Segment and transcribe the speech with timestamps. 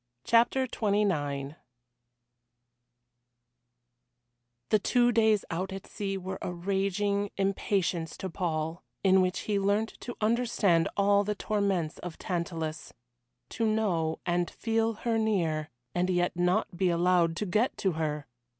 [0.23, 1.57] CHAPTER XXIX
[4.69, 9.59] The two days out at sea were a raging impatience to Paul, in which he
[9.59, 12.93] learnt to understand all the torments of Tantalus.
[13.49, 17.91] To know and feel her near, and yet not to be allowed to get to
[17.91, 18.25] her!